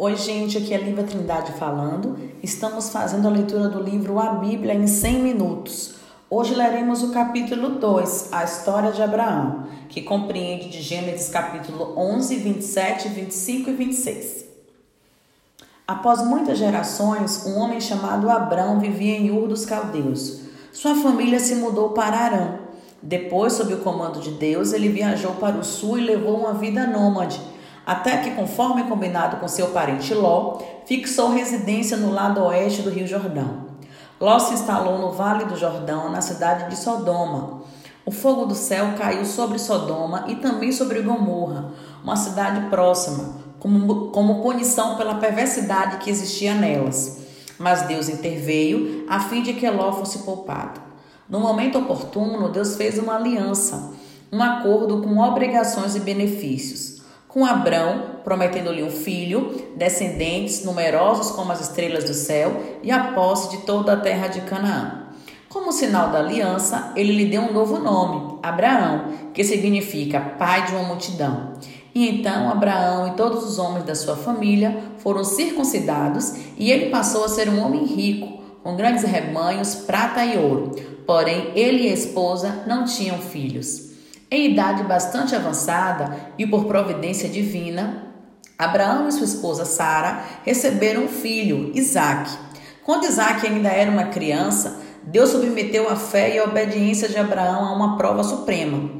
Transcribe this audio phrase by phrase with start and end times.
[0.00, 2.16] Oi, gente, aqui é Lívia Trindade falando.
[2.40, 5.96] Estamos fazendo a leitura do livro A Bíblia em 100 minutos.
[6.30, 12.36] Hoje leremos o capítulo 2, a história de Abraão, que compreende de Gênesis capítulo 11,
[12.36, 14.44] 27, 25 e 26.
[15.84, 20.42] Após muitas gerações, um homem chamado Abrão vivia em Ur dos Caldeus.
[20.72, 22.58] Sua família se mudou para Arã.
[23.02, 26.86] Depois, sob o comando de Deus, ele viajou para o sul e levou uma vida
[26.86, 27.57] nômade
[27.88, 33.06] até que, conforme combinado com seu parente Ló, fixou residência no lado oeste do Rio
[33.06, 33.66] Jordão.
[34.20, 37.62] Ló se instalou no Vale do Jordão, na cidade de Sodoma.
[38.04, 41.72] O fogo do céu caiu sobre Sodoma e também sobre Gomorra,
[42.04, 47.22] uma cidade próxima, como, como punição pela perversidade que existia nelas.
[47.58, 50.78] Mas Deus interveio a fim de que Ló fosse poupado.
[51.26, 53.92] No momento oportuno, Deus fez uma aliança,
[54.30, 56.97] um acordo com obrigações e benefícios
[57.38, 63.56] com Abrão, prometendo-lhe um filho, descendentes numerosos como as estrelas do céu e a posse
[63.56, 65.04] de toda a terra de Canaã.
[65.48, 70.72] Como sinal da aliança, ele lhe deu um novo nome, Abraão, que significa pai de
[70.72, 71.52] uma multidão.
[71.94, 77.24] E então Abraão e todos os homens da sua família foram circuncidados e ele passou
[77.24, 80.74] a ser um homem rico, com grandes rebanhos, prata e ouro.
[81.06, 83.87] Porém, ele e a esposa não tinham filhos.
[84.30, 88.08] Em idade bastante avançada e por providência divina,
[88.58, 92.36] Abraão e sua esposa Sara receberam um filho, Isaque.
[92.84, 97.64] Quando Isaque ainda era uma criança, Deus submeteu a fé e a obediência de Abraão
[97.64, 98.90] a uma prova suprema.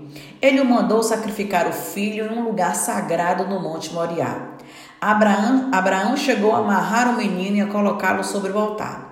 [0.40, 4.52] Ele o mandou sacrificar o filho em um lugar sagrado no Monte Moriá.
[4.98, 9.07] Abraão, Abraão chegou a amarrar o menino e a colocá-lo sobre o altar.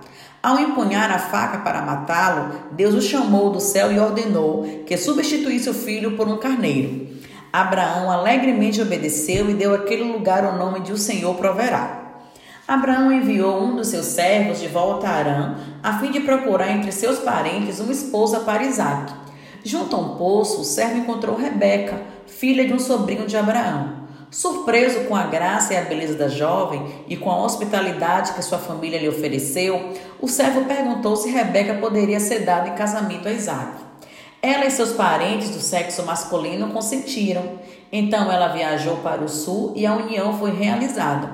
[0.47, 5.69] Ao empunhar a faca para matá-lo, Deus o chamou do céu e ordenou que substituísse
[5.69, 7.05] o filho por um carneiro.
[7.51, 12.21] Abraão alegremente obedeceu e deu àquele lugar o nome de O Senhor Proverá.
[12.65, 16.93] Abraão enviou um dos seus servos de volta a Arã, a fim de procurar entre
[16.93, 19.13] seus parentes uma esposa para Isaac.
[19.65, 24.06] Junto a um poço, o servo encontrou Rebeca, filha de um sobrinho de Abraão.
[24.29, 28.57] Surpreso com a graça e a beleza da jovem e com a hospitalidade que sua
[28.57, 33.87] família lhe ofereceu, o servo perguntou se Rebeca poderia ser dada em casamento a Isaac.
[34.41, 37.57] Ela e seus parentes do sexo masculino consentiram.
[37.91, 41.29] Então ela viajou para o sul e a união foi realizada.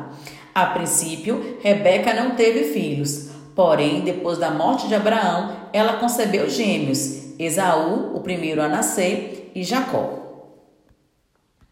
[0.54, 7.40] A princípio, Rebeca não teve filhos, porém, depois da morte de Abraão, ela concebeu gêmeos,
[7.40, 10.23] Esaú, o primeiro a nascer, e Jacó.